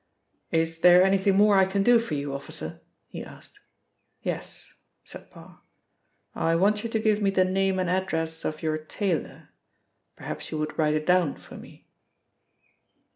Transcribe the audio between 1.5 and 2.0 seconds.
I can do